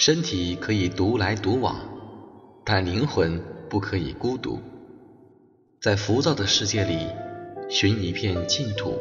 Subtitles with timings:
[0.00, 1.76] 身体可以独来独往，
[2.64, 4.58] 但灵魂不可以孤独。
[5.78, 7.06] 在浮躁的世界里，
[7.68, 8.98] 寻一片净土，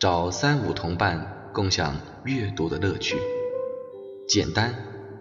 [0.00, 3.16] 找三五同伴，共享阅读的乐趣。
[4.26, 4.74] 简单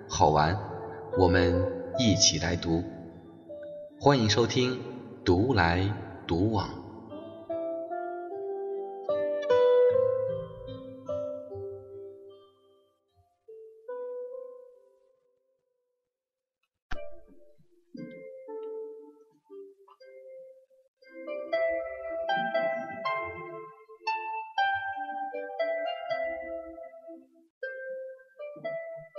[0.09, 0.59] 好玩，
[1.19, 1.53] 我们
[1.99, 2.83] 一起来读。
[3.99, 4.71] 欢迎收听
[5.23, 5.87] 《独来
[6.25, 6.67] 独往》。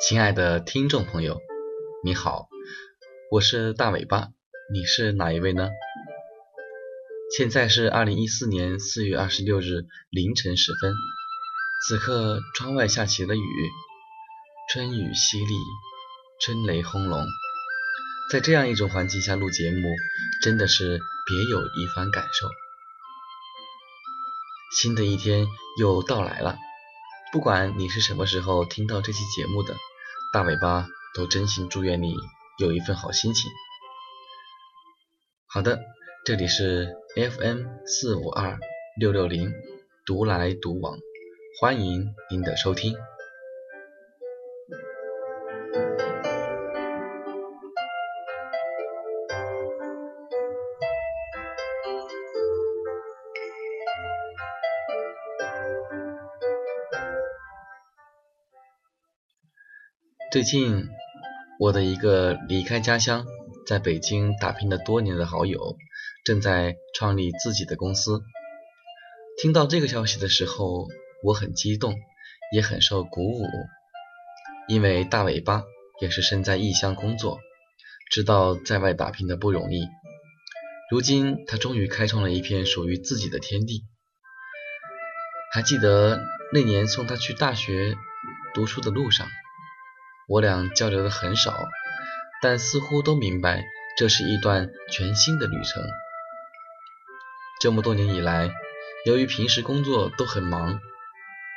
[0.06, 1.40] 亲爱的听众朋友，
[2.04, 2.50] 你好，
[3.30, 4.28] 我是大尾巴，
[4.70, 5.70] 你是哪一位呢？
[7.34, 10.92] 现在是二零一四年四月二十六日凌晨时分，
[11.88, 13.40] 此刻窗外下起了雨，
[14.70, 15.56] 春雨淅沥，
[16.44, 17.24] 春雷轰隆，
[18.30, 19.88] 在这样一种环境下录节目，
[20.42, 22.50] 真的是别有一番感受。
[24.82, 25.46] 新的一天
[25.80, 26.58] 又到来了，
[27.32, 29.74] 不管你是什么时候听到这期节目的。
[30.34, 32.12] 大尾巴都真心祝愿你
[32.58, 33.52] 有一份好心情。
[35.46, 35.78] 好的，
[36.24, 38.58] 这里是 FM 四五二
[38.98, 39.52] 六六零，
[40.04, 40.98] 独来独往，
[41.60, 42.96] 欢迎您的收听。
[60.34, 60.88] 最近，
[61.60, 63.24] 我的一个离开家乡，
[63.68, 65.76] 在北京打拼了多年的好友，
[66.24, 68.20] 正在创立自己的公司。
[69.40, 70.88] 听到这个消息的时候，
[71.22, 71.94] 我很激动，
[72.52, 73.46] 也很受鼓舞，
[74.66, 75.62] 因为大尾巴
[76.00, 77.38] 也是身在异乡工作，
[78.10, 79.86] 知道在外打拼的不容易。
[80.90, 83.84] 如今，他终于开创了一片属于自己的天地。
[85.52, 86.20] 还记得
[86.52, 87.94] 那年送他去大学
[88.52, 89.28] 读书的路上。
[90.26, 91.54] 我俩交流的很少，
[92.40, 93.62] 但似乎都明白
[93.98, 95.82] 这是一段全新的旅程。
[97.60, 98.50] 这么多年以来，
[99.04, 100.80] 由于平时工作都很忙，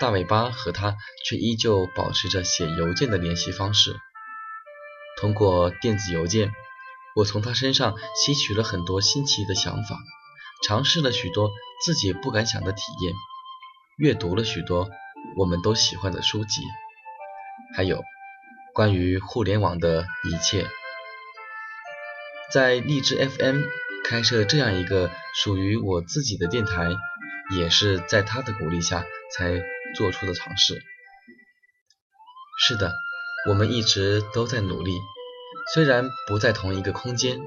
[0.02, 3.96] 大尾巴和他却依旧保持着写邮件的联系方式。
[5.18, 6.52] 通过电子邮件，
[7.16, 9.98] 我从他身上吸取了很多新奇的想法，
[10.68, 11.52] 尝试了许多
[11.86, 13.14] 自己不敢想的体验，
[13.98, 14.90] 阅读了许多
[15.38, 16.62] 我们都喜欢的书籍，
[17.74, 18.04] 还有。
[18.78, 20.68] 关于互联网的一切，
[22.52, 23.64] 在荔枝 FM
[24.06, 26.92] 开设这样一个属于我自己的电台，
[27.58, 29.04] 也是在他的鼓励下
[29.36, 29.64] 才
[29.96, 30.84] 做出的尝试。
[32.68, 32.94] 是的，
[33.50, 34.92] 我们一直都在努力，
[35.74, 37.40] 虽然不在同一个空间，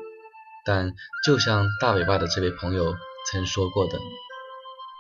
[0.66, 2.96] 但就像大尾巴的这位朋友
[3.30, 4.00] 曾说过的，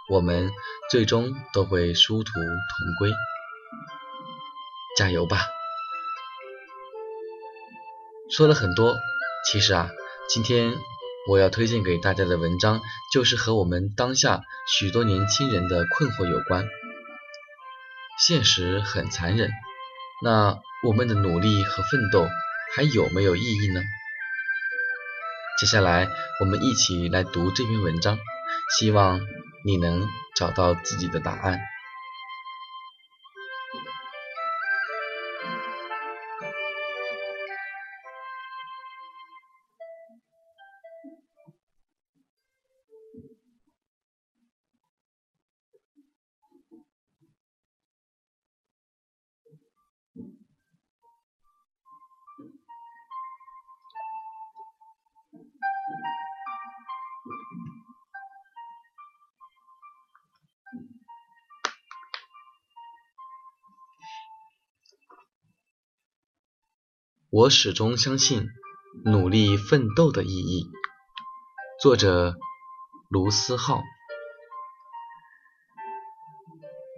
[0.08, 0.52] 我们
[0.92, 2.46] 最终都会殊途同
[3.00, 3.12] 归。
[4.96, 5.40] 加油吧！
[8.30, 8.96] 说了很多，
[9.44, 9.90] 其实啊，
[10.28, 10.72] 今天
[11.28, 12.80] 我要推荐给大家的文章，
[13.12, 14.42] 就是和我们当下
[14.78, 16.64] 许多年轻人的困惑有关。
[18.24, 19.50] 现实很残忍，
[20.22, 22.28] 那我们的努力和奋斗
[22.76, 23.82] 还有没有意义呢？
[25.58, 26.08] 接下来
[26.40, 28.16] 我们一起来读这篇文章，
[28.78, 29.20] 希望
[29.64, 31.58] 你能找到自己的答案。
[67.32, 68.48] 我始终相信
[69.04, 70.66] 努力奋斗的意义。
[71.80, 72.34] 作者
[73.08, 73.84] 卢思浩。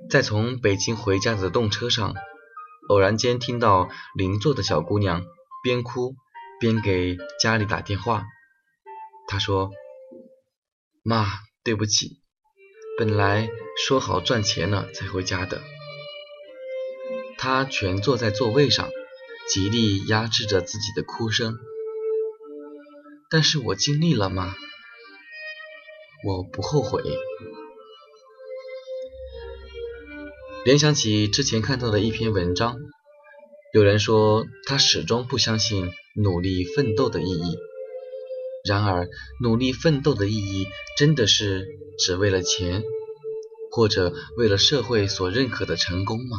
[0.08, 2.14] 在从北京回家的动车上，
[2.88, 5.23] 偶然间听到邻座的小姑娘
[5.62, 6.17] 边哭
[6.58, 8.25] 边给家里打电话。
[9.26, 9.70] 她说
[11.05, 11.26] ：“妈，
[11.62, 12.23] 对不起，
[12.96, 13.50] 本来
[13.87, 15.61] 说好赚钱了才回家的。”
[17.37, 18.88] 她蜷坐在座位上。
[19.48, 21.58] 极力压制着自己的哭声，
[23.28, 24.54] 但是我尽力了吗？
[26.24, 27.02] 我不后悔。
[30.64, 32.78] 联想起之前看到的一篇文章，
[33.74, 37.58] 有人说他始终不相信努力奋斗的意义。
[38.64, 39.08] 然而，
[39.42, 41.66] 努力奋斗的意义真的是
[41.98, 42.84] 只为了钱，
[43.72, 46.36] 或者为了社会所认可的成功吗？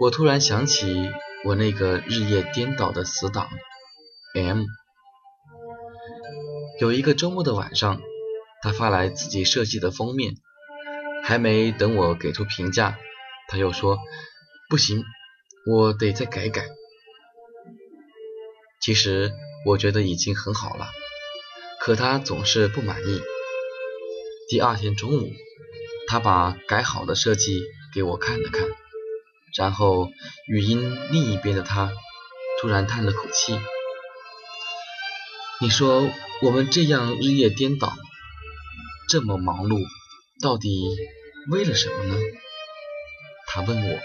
[0.00, 1.10] 我突然想起
[1.44, 3.48] 我那个日夜颠倒的死党
[4.34, 4.64] M。
[6.80, 8.00] 有一个周末的晚上，
[8.62, 10.34] 他发来自己设计的封面，
[11.22, 12.98] 还没等我给出评价，
[13.48, 13.98] 他又说
[14.68, 15.04] ：“不行，
[15.66, 16.66] 我得再改改。”
[18.80, 19.32] 其实。
[19.66, 20.90] 我觉得已经很好了，
[21.80, 23.22] 可他总是不满意。
[24.46, 25.32] 第二天中午，
[26.06, 27.62] 他把改好的设计
[27.94, 28.68] 给我看了看，
[29.56, 30.10] 然后
[30.48, 31.92] 语音另一边的他
[32.60, 33.58] 突然叹了口气
[35.60, 36.10] ：“你说
[36.42, 37.92] 我们这样日夜颠倒，
[39.08, 39.80] 这么忙碌，
[40.42, 40.96] 到底
[41.50, 42.16] 为了什么呢？”
[43.46, 43.98] 他问我。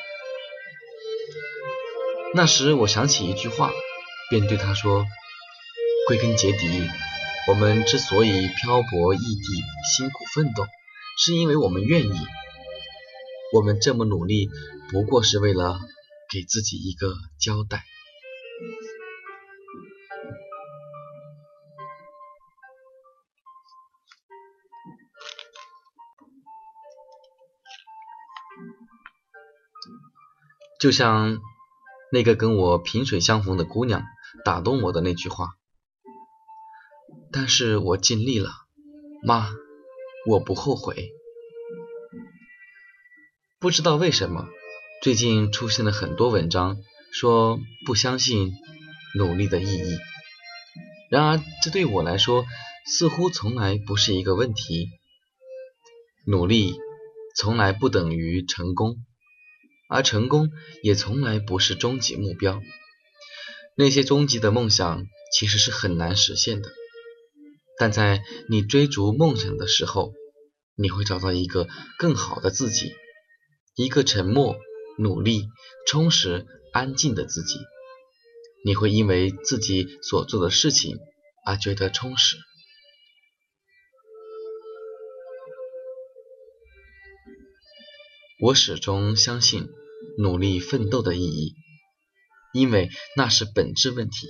[2.36, 3.72] 那时我想起一句话，
[4.30, 5.06] 便对他说。
[6.08, 6.90] 归根结底，
[7.48, 9.64] 我们之所以漂泊异地、
[9.96, 10.66] 辛苦奋斗，
[11.20, 12.20] 是因为我们愿意。
[13.52, 14.48] 我们这么努力，
[14.92, 15.80] 不过是为了
[16.32, 17.84] 给自己一个交代。
[30.80, 31.40] 就像
[32.12, 34.04] 那个跟我萍水相逢的姑娘
[34.46, 35.56] 打动我的那句话。
[37.32, 38.52] 但是我尽力了，
[39.24, 39.50] 妈，
[40.28, 41.12] 我不后悔。
[43.62, 44.48] 不知道为什么，
[45.02, 46.78] 最近出现了很多文章，
[47.12, 48.54] 说不相信
[49.18, 49.98] 努力的意义。
[51.10, 52.46] 然而，这对我来说
[52.86, 54.88] 似乎从来不是一个问题。
[56.26, 56.78] 努力
[57.36, 58.96] 从来不等于成功，
[59.90, 60.52] 而成功
[60.82, 62.62] 也从来不是终极目标。
[63.76, 65.04] 那些终极的梦想
[65.34, 66.72] 其实是很难实现的。
[67.78, 70.14] 但在你追逐梦想的时候，
[70.76, 71.68] 你会找到一个
[71.98, 72.94] 更好的自己，
[73.80, 74.58] 一个沉默、
[74.98, 75.48] 努力、
[75.88, 77.56] 充实、安静的自己。
[78.66, 80.98] 你会因为自己所做的事情
[81.46, 82.36] 而觉得充实。
[88.42, 89.70] 我始终相信
[90.18, 91.56] 努力奋斗的意义，
[92.52, 94.28] 因为那是本质问题。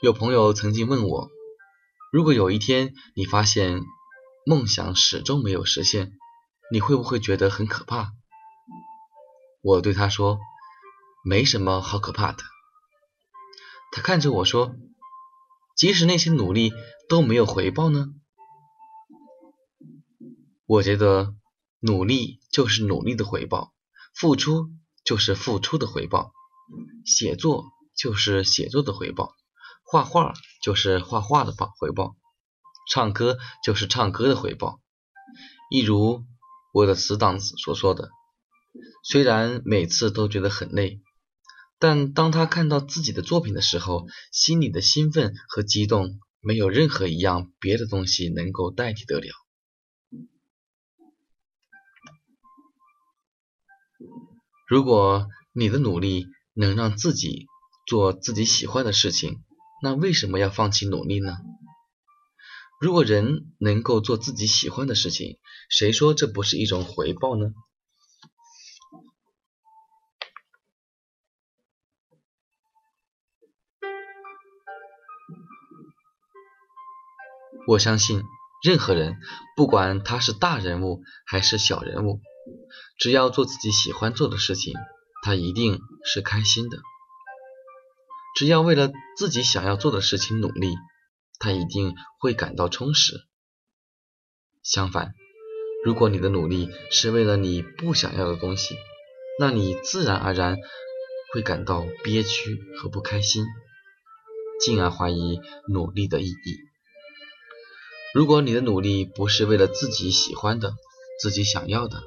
[0.00, 1.28] 有朋友曾经问我。
[2.12, 3.80] 如果有一天你发现
[4.44, 6.12] 梦想始终没有实现，
[6.70, 8.12] 你会不会觉得很可怕？
[9.62, 10.38] 我对他说
[11.24, 12.42] ：“没什么好可怕的。”
[13.92, 14.74] 他看着我说
[15.76, 16.72] ：“即使那些努力
[17.08, 18.08] 都没有回报呢？”
[20.66, 21.34] 我觉得
[21.78, 23.72] 努力就是努力的回报，
[24.12, 24.70] 付出
[25.04, 26.32] 就是付出的回报，
[27.04, 27.66] 写作
[27.96, 29.36] 就是写作的回报。
[29.84, 32.16] 画画就是画画的报回报，
[32.90, 34.80] 唱歌就是唱歌的回报。
[35.70, 36.24] 一如
[36.76, 38.10] 我的死党所说的，
[39.02, 41.00] 虽然每次都觉得很累，
[41.78, 49.32] 但当他看到自己的作品的时候，心里的兴奋和激动，没有任何一样别的东西能够代替得了。
[54.68, 57.46] 如果你的努力能让自己
[57.86, 59.42] 做自己喜欢的事情，
[59.82, 61.38] 那为什么要放弃努力呢？
[62.78, 67.52] 如果人能够做自己喜欢的事情，谁说这不是一种回报呢？
[77.68, 78.22] 我相信，
[78.62, 79.16] 任何人，
[79.56, 82.20] 不管他是大人物还是小人物，
[82.96, 84.74] 只要做自己喜欢做的事情，
[85.24, 86.78] 他一定是开心的。
[88.36, 90.76] 只要为了自己想要做的事情努力，
[91.40, 93.26] 他一定会感到充实。
[94.62, 95.14] 相反，
[95.86, 98.74] 如果你的努力是为了你不想要的东西，
[99.38, 100.58] 那你自然而然
[101.32, 103.44] 会感到憋屈和不开心，
[104.60, 105.38] 进而怀疑
[105.68, 106.56] 努力的意义。
[108.12, 110.74] 如果你的努力不是为了自己喜欢的、
[111.22, 112.02] 自己想要的，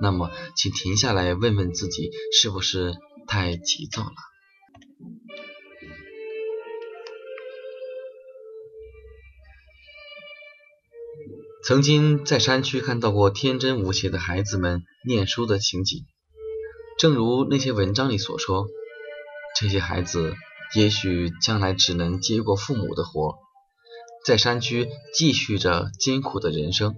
[0.00, 2.94] 那么请停下来问问自己，是不是
[3.26, 4.14] 太急躁了？
[11.66, 16.04] 曾经在山区看到过天真无邪的孩子们念书的情景，
[16.98, 18.66] 正如那些文章里所说，
[19.58, 20.34] 这些孩子
[20.74, 23.38] 也许将来只能接过父母的活，
[24.26, 26.94] 在山区继续着艰苦的人生。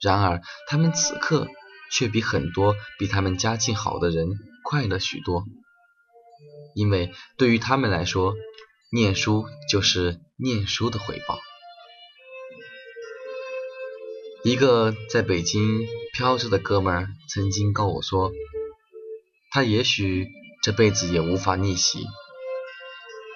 [0.00, 1.48] 然而，他们此刻
[1.90, 4.28] 却比很多比他们家境好的人
[4.62, 5.42] 快乐许多，
[6.76, 8.34] 因为对于他们来说，
[8.92, 11.40] 念书就是念书的回报。
[14.46, 18.30] 一个在北京飘着的哥们儿曾经告我说，
[19.50, 20.28] 他也许
[20.62, 22.06] 这辈子也无法逆袭，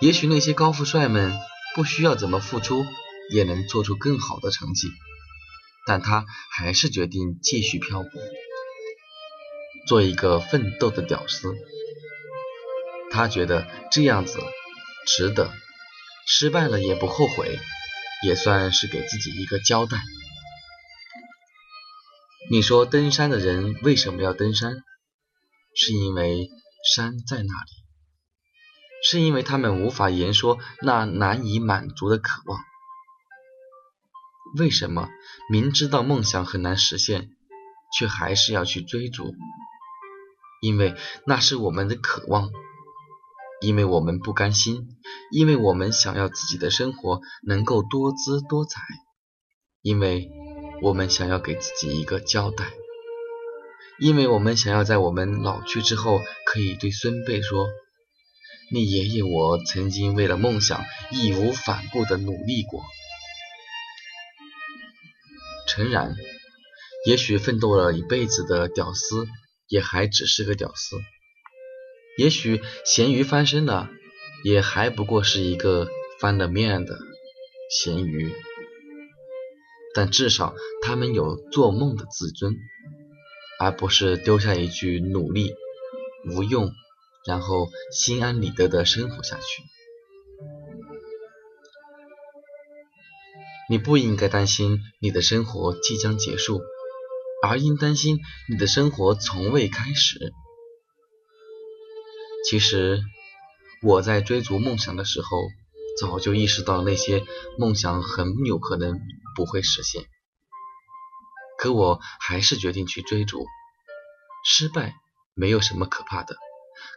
[0.02, 1.32] 也许那些高富帅们
[1.74, 2.84] 不需要怎么付出，
[3.32, 4.88] 也能做出更好的成绩，
[5.86, 8.10] 但他还是决定继续漂泊，
[9.86, 11.54] 做一个奋斗的屌丝。
[13.10, 14.40] 他觉得这样子
[15.06, 15.50] 值得，
[16.26, 17.58] 失败了也不后悔，
[18.26, 19.96] 也算是给自己一个交代。
[22.50, 24.82] 你说登山的人为什么要登山？
[25.74, 26.48] 是因为
[26.94, 27.70] 山在那里，
[29.04, 32.58] 是因为他们无法言说那难以满足的渴望。
[34.56, 35.10] 为什么
[35.50, 37.28] 明知道梦想很难实现，
[37.98, 39.34] 却还是要去追逐？
[40.62, 42.48] 因为那是我们的渴望，
[43.60, 44.88] 因为我们不甘心，
[45.32, 48.80] 因为我们想要自己的生活能够多姿多彩，
[49.82, 50.30] 因为。
[50.80, 52.72] 我们想要给自己一个交代，
[53.98, 57.66] 因为我们想要在我们老去之后，可以对孙辈说
[58.72, 62.84] ：“你爷爷我曾经为了梦想义无反顾地努力过。”
[65.66, 66.16] 诚然，
[67.06, 69.26] 也许奋斗了一辈子的屌丝，
[69.66, 70.96] 也还只是个屌丝；
[72.16, 73.90] 也许咸鱼翻身了，
[74.44, 75.88] 也还不过是一个
[76.20, 76.98] 翻了面的
[77.68, 78.32] 咸鱼。
[79.98, 82.54] 但至少他们有做梦的自尊，
[83.58, 85.56] 而不是丢下一句努力
[86.30, 86.70] 无用，
[87.26, 89.64] 然后心安理得的生活下去。
[93.68, 96.60] 你不应该担心你的生活即将结束，
[97.42, 100.32] 而应担心你的生活从未开始。
[102.48, 103.02] 其实
[103.82, 105.48] 我在追逐梦想的时候。
[106.00, 107.24] 早就意识到那些
[107.58, 109.00] 梦想很有可能
[109.38, 110.02] 不会实现，
[111.58, 113.46] 可我还是决定去追逐。
[114.44, 114.96] 失败
[115.32, 116.34] 没有什么可怕的，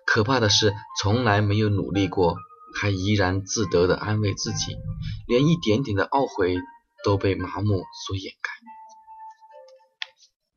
[0.07, 2.35] 可怕的是从来没有努力过，
[2.81, 4.75] 还怡然自得的安慰自己，
[5.27, 6.57] 连一点点的懊悔
[7.03, 8.49] 都被麻木所掩盖。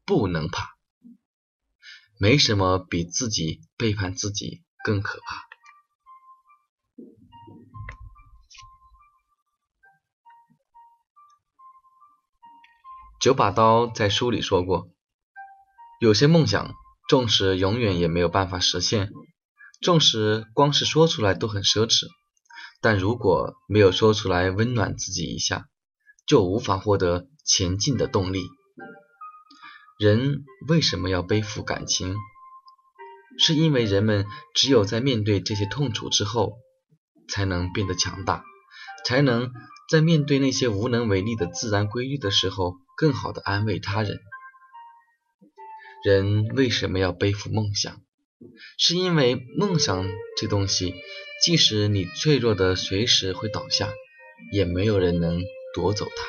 [0.07, 0.71] 不能怕，
[2.19, 5.54] 没什么比自己背叛自己更可怕。
[13.25, 14.91] 九把刀在书里说过，
[15.99, 16.75] 有些梦想，
[17.09, 19.09] 纵使永远也没有办法实现，
[19.81, 22.05] 纵使光是说出来都很奢侈，
[22.83, 25.71] 但如果没有说出来温暖自己一下，
[26.27, 28.47] 就无法获得前进的动力。
[29.99, 32.15] 人为什么要背负感情？
[33.39, 36.59] 是因为人们只有在面对这些痛楚之后，
[37.31, 38.45] 才能变得强大，
[39.07, 39.51] 才能
[39.89, 42.84] 在面对那些无能为力的自然规律的时候。
[42.97, 44.21] 更好的安慰他人。
[46.05, 48.01] 人为什么要背负梦想？
[48.79, 50.95] 是因为梦想这东西，
[51.43, 53.91] 即使你脆弱的随时会倒下，
[54.53, 55.41] 也没有人能
[55.75, 56.25] 夺走它；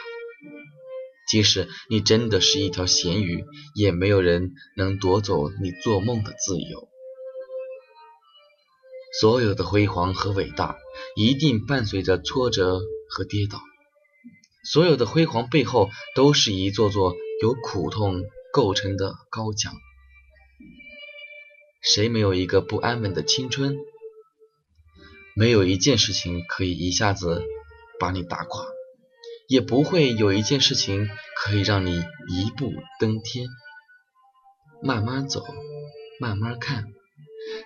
[1.30, 3.44] 即使你真的是一条咸鱼，
[3.76, 6.90] 也没有人能夺走你做梦的自由。
[9.20, 10.78] 所有的辉煌和伟大，
[11.18, 12.80] 一定伴随着挫折
[13.10, 13.60] 和跌倒。
[14.66, 19.74] 所有的辉煌背后，都是一座座由苦痛构成的高墙。
[21.82, 23.78] 谁没有一个不安稳的青春？
[25.36, 27.44] 没有一件事情可以一下子
[28.00, 28.66] 把你打垮，
[29.48, 33.48] 也不会有一件事情可以让你一步登天。
[34.82, 35.46] 慢慢走，
[36.20, 36.86] 慢慢看，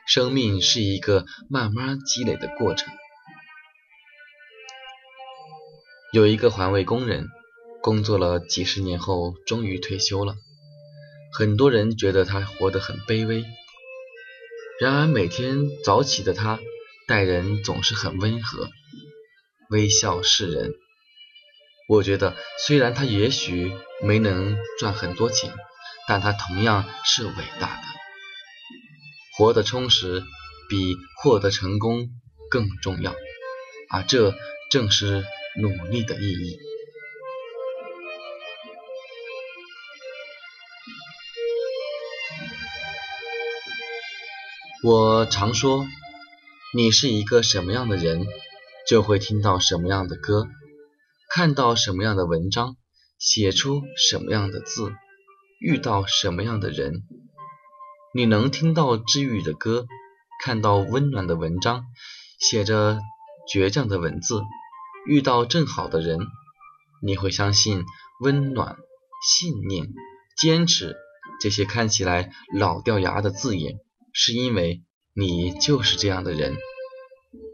[0.05, 2.93] 生命是一个慢慢积累的过程。
[6.11, 7.27] 有一个环卫工人，
[7.83, 10.33] 工作了几十年后终于退休了。
[11.31, 13.45] 很多人觉得他活得很卑微。
[14.79, 16.59] 然而每天早起的他，
[17.07, 18.69] 待人总是很温和，
[19.69, 20.73] 微笑示人。
[21.87, 25.53] 我觉得虽然他也许没能赚很多钱，
[26.07, 27.83] 但他同样是伟大的。
[29.37, 30.23] 活得充实
[30.67, 32.09] 比获得成功
[32.49, 33.13] 更重要，
[33.91, 34.33] 而这
[34.71, 35.23] 正是。
[35.59, 36.59] 努力的意义。
[44.83, 45.85] 我常说，
[46.73, 48.25] 你是一个什么样的人，
[48.87, 50.47] 就会听到什么样的歌，
[51.29, 52.77] 看到什么样的文章，
[53.17, 54.93] 写出什么样的字。
[55.59, 57.03] 遇到什么样的人。
[58.15, 59.85] 你能听到治愈的歌，
[60.41, 61.83] 看到温暖的文章，
[62.39, 63.01] 写着
[63.53, 64.41] 倔强的文字，
[65.09, 66.19] 遇到正好的人，
[67.01, 67.83] 你会相信
[68.21, 68.77] 温暖、
[69.27, 69.87] 信念、
[70.37, 70.95] 坚持
[71.41, 73.79] 这些看起来老掉牙的字眼，
[74.13, 74.83] 是因为
[75.15, 76.55] 你就是这样的人。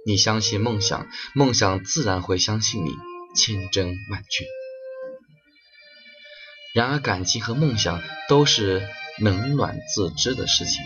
[0.06, 2.90] 你相信梦想，梦想自然会相信你，
[3.38, 4.46] 千真万确。
[6.74, 8.86] 然而，感情和梦想都是
[9.18, 10.84] 冷暖自知的事情。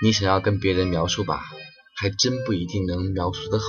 [0.00, 1.42] 你想要跟别人描述吧，
[1.96, 3.64] 还真不一定能描述得好。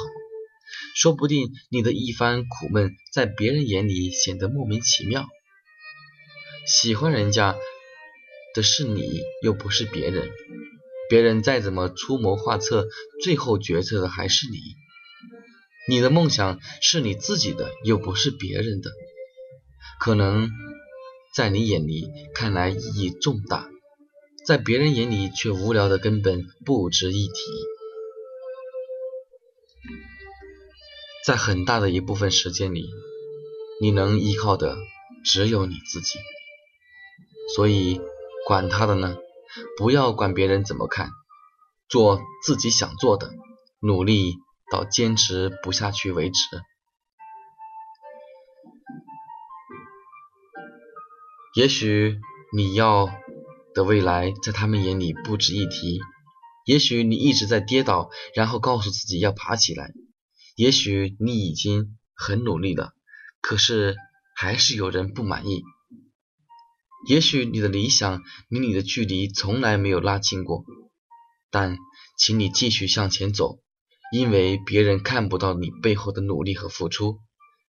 [0.96, 5.28] 说不定你的一番苦闷，在别人眼里显得莫名其妙。
[6.68, 7.56] 喜欢人家
[8.54, 10.30] 的是你，又不是别人。
[11.10, 12.88] 别人再怎么出谋划策，
[13.24, 14.58] 最后决策的还是你。
[15.90, 18.92] 你的梦想是你自己的，又不是别人的。
[20.00, 20.50] 可能
[21.36, 23.68] 在你眼里看来意义重大，
[24.46, 27.34] 在别人眼里却无聊的根本不值一提。
[31.26, 32.90] 在很大的一部分时间里，
[33.80, 34.78] 你能依靠的
[35.24, 36.20] 只有你自己。
[37.56, 38.00] 所以，
[38.48, 39.18] 管他的呢。
[39.76, 41.10] 不要管别人怎么看，
[41.90, 43.34] 做自己想做的，
[43.82, 44.36] 努力
[44.72, 46.40] 到坚持不下去为止。
[51.54, 52.18] 也许
[52.54, 53.10] 你要
[53.74, 56.00] 的未来在他们眼里不值一提，
[56.66, 59.92] 也许你一直在跌倒，然后告诉自己要爬起来，
[60.62, 62.94] 也许你已经很努力了，
[63.42, 63.96] 可是
[64.36, 65.64] 还是有人不满意。
[67.08, 70.64] 也许你的理想离你的距离从来没有拉近过，
[71.50, 71.80] 但
[72.16, 73.58] 请你继续向前走，
[74.14, 77.18] 因为别人看不到你背后的努力和付出，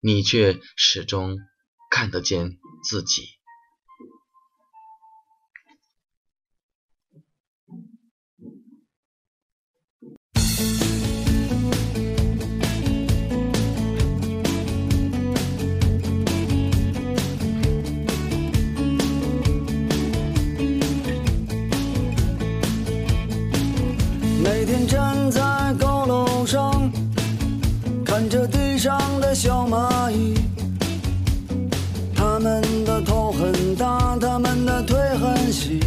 [0.01, 1.39] 你却始终
[1.93, 3.40] 看得见自己。
[29.43, 30.35] 小蚂蚁，
[32.15, 35.81] 他们的头很大，他们的腿很细，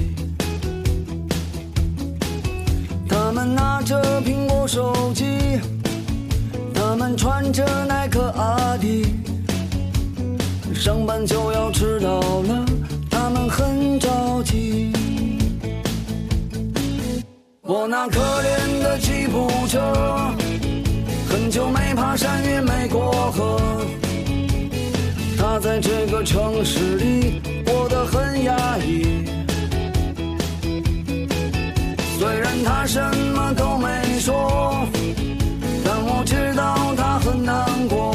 [3.08, 5.60] 他们拿着苹果手机，
[6.74, 9.06] 他们穿着耐克阿迪，
[10.74, 12.66] 上班就要迟到了，
[13.08, 14.92] 他们很着急。
[17.62, 20.42] 我那可怜的吉普车。
[22.13, 23.60] 很久没爬山，也没过河。
[25.38, 29.26] 他在这个城市里过得很压抑。
[32.19, 33.02] 虽然他什
[33.36, 34.88] 么都没说，
[35.84, 38.13] 但我知道他很难过。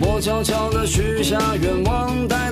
[0.00, 2.51] 我悄悄地许下愿望，带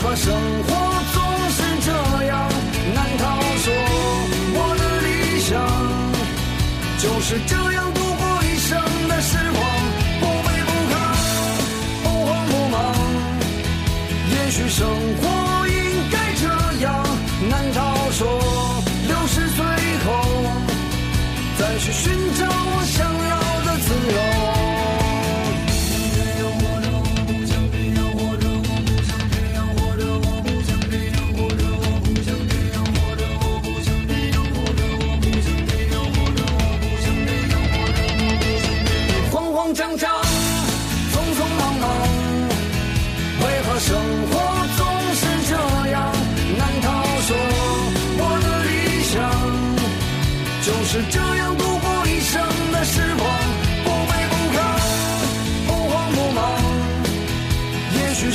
[0.00, 0.32] 怕生
[0.64, 0.68] 活
[1.12, 1.16] 总
[1.50, 1.90] 是这
[2.26, 2.48] 样
[2.94, 3.24] 难道？
[3.58, 3.74] 说
[4.54, 5.50] 我的理想
[6.98, 7.67] 就是这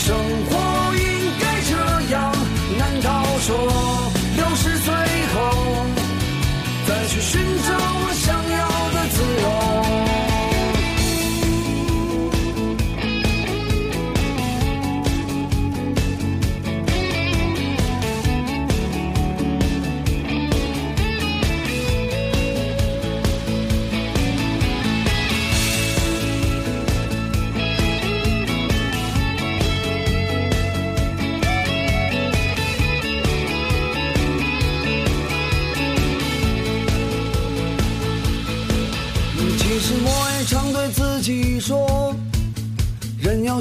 [0.05, 0.13] 生
[0.49, 0.62] 活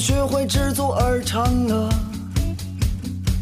[0.02, 1.88] 学会知足而常乐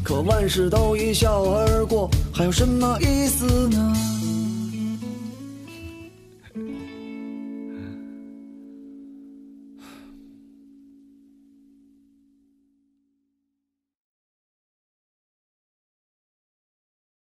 [0.05, 4.10] 可万事都一笑而过还有什么意思呢？